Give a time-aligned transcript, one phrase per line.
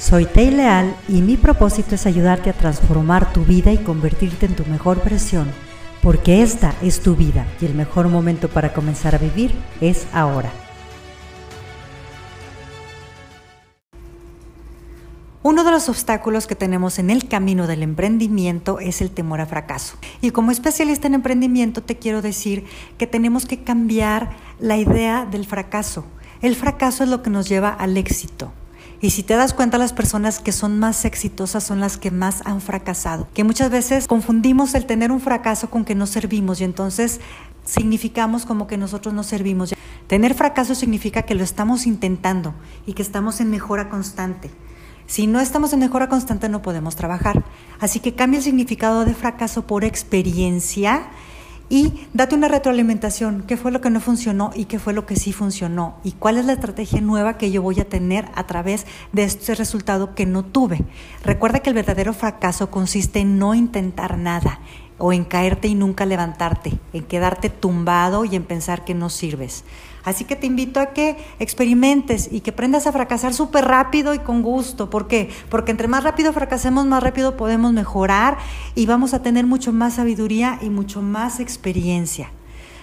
[0.00, 4.56] Soy Tei Leal y mi propósito es ayudarte a transformar tu vida y convertirte en
[4.56, 5.52] tu mejor versión,
[6.02, 9.52] porque esta es tu vida y el mejor momento para comenzar a vivir
[9.82, 10.50] es ahora.
[15.42, 19.46] Uno de los obstáculos que tenemos en el camino del emprendimiento es el temor a
[19.46, 19.96] fracaso.
[20.22, 22.64] Y como especialista en emprendimiento te quiero decir
[22.96, 26.06] que tenemos que cambiar la idea del fracaso.
[26.40, 28.50] El fracaso es lo que nos lleva al éxito.
[29.02, 32.42] Y si te das cuenta, las personas que son más exitosas son las que más
[32.44, 33.28] han fracasado.
[33.32, 37.20] Que muchas veces confundimos el tener un fracaso con que no servimos y entonces
[37.64, 39.74] significamos como que nosotros no servimos.
[40.06, 44.50] Tener fracaso significa que lo estamos intentando y que estamos en mejora constante.
[45.06, 47.42] Si no estamos en mejora constante no podemos trabajar.
[47.80, 51.08] Así que cambia el significado de fracaso por experiencia
[51.70, 53.44] y date una retroalimentación.
[53.46, 55.96] ¿Qué fue lo que no funcionó y qué fue lo que sí funcionó?
[56.02, 59.54] ¿Y cuál es la estrategia nueva que yo voy a tener a través de este
[59.54, 60.84] resultado que no tuve?
[61.22, 64.58] Recuerda que el verdadero fracaso consiste en no intentar nada
[65.00, 69.64] o en caerte y nunca levantarte, en quedarte tumbado y en pensar que no sirves.
[70.04, 74.18] Así que te invito a que experimentes y que aprendas a fracasar súper rápido y
[74.18, 74.88] con gusto.
[74.88, 75.30] ¿Por qué?
[75.48, 78.38] Porque entre más rápido fracasemos, más rápido podemos mejorar
[78.74, 82.30] y vamos a tener mucho más sabiduría y mucho más experiencia.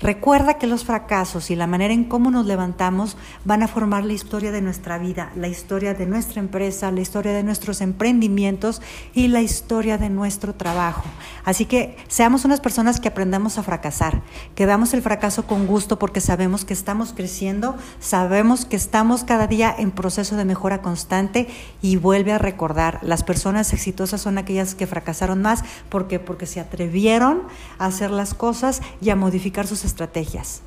[0.00, 4.12] Recuerda que los fracasos y la manera en cómo nos levantamos van a formar la
[4.12, 8.80] historia de nuestra vida, la historia de nuestra empresa, la historia de nuestros emprendimientos
[9.12, 11.02] y la historia de nuestro trabajo.
[11.44, 14.22] Así que seamos unas personas que aprendamos a fracasar,
[14.54, 19.48] que veamos el fracaso con gusto porque sabemos que estamos creciendo, sabemos que estamos cada
[19.48, 21.48] día en proceso de mejora constante
[21.82, 26.60] y vuelve a recordar, las personas exitosas son aquellas que fracasaron más porque porque se
[26.60, 27.42] atrevieron
[27.80, 30.62] a hacer las cosas y a modificar sus estrategias.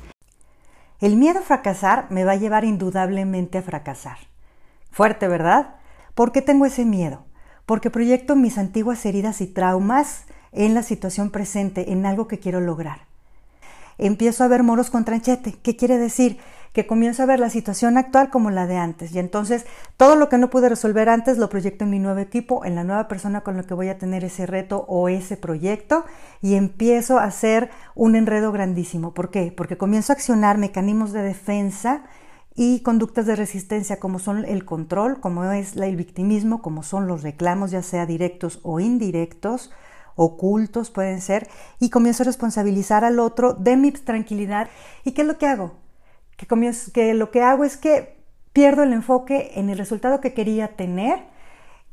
[1.00, 4.18] El miedo a fracasar me va a llevar indudablemente a fracasar.
[4.90, 5.76] Fuerte, ¿verdad?
[6.14, 7.24] ¿Por qué tengo ese miedo?
[7.64, 12.60] Porque proyecto mis antiguas heridas y traumas en la situación presente, en algo que quiero
[12.60, 13.06] lograr.
[13.98, 15.54] Empiezo a ver moros con tranchete.
[15.62, 16.38] ¿Qué quiere decir?
[16.72, 19.14] Que comienzo a ver la situación actual como la de antes.
[19.14, 19.66] Y entonces
[19.96, 22.84] todo lo que no pude resolver antes lo proyecto en mi nuevo equipo, en la
[22.84, 26.04] nueva persona con la que voy a tener ese reto o ese proyecto
[26.40, 29.12] y empiezo a hacer un enredo grandísimo.
[29.12, 29.52] ¿Por qué?
[29.54, 32.04] Porque comienzo a accionar mecanismos de defensa
[32.54, 37.22] y conductas de resistencia como son el control, como es el victimismo, como son los
[37.22, 39.70] reclamos, ya sea directos o indirectos,
[40.16, 41.48] ocultos pueden ser,
[41.80, 44.68] y comienzo a responsabilizar al otro de mi tranquilidad.
[45.04, 45.81] ¿Y qué es lo que hago?
[46.46, 48.16] Que, lo que hago es que
[48.52, 51.24] pierdo el enfoque en el resultado que quería tener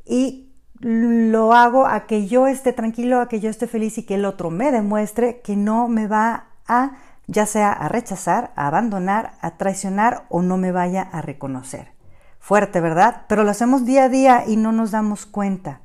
[0.04, 0.50] y
[0.80, 4.24] lo hago a que yo esté tranquilo, a que yo esté feliz y que el
[4.24, 6.92] otro me demuestre que no me va a,
[7.26, 11.92] ya sea a rechazar, a abandonar, a traicionar o no me vaya a reconocer.
[12.38, 13.26] Fuerte, ¿verdad?
[13.28, 15.80] Pero lo hacemos día a día y no nos damos cuenta.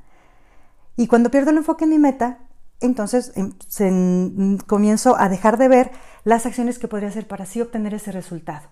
[0.96, 2.40] Y cuando pierdo el enfoque en mi meta,
[2.86, 5.92] entonces em, comienzo a dejar de ver
[6.24, 8.70] las acciones que podría hacer para así obtener ese resultado.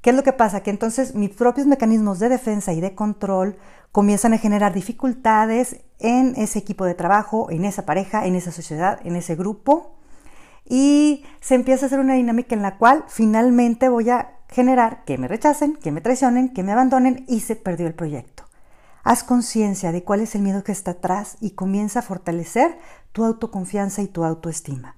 [0.00, 0.62] ¿Qué es lo que pasa?
[0.62, 3.56] Que entonces mis propios mecanismos de defensa y de control
[3.90, 9.00] comienzan a generar dificultades en ese equipo de trabajo, en esa pareja, en esa sociedad,
[9.04, 9.96] en ese grupo.
[10.64, 15.18] Y se empieza a hacer una dinámica en la cual finalmente voy a generar que
[15.18, 18.47] me rechacen, que me traicionen, que me abandonen y se perdió el proyecto.
[19.10, 22.78] Haz conciencia de cuál es el miedo que está atrás y comienza a fortalecer
[23.12, 24.97] tu autoconfianza y tu autoestima.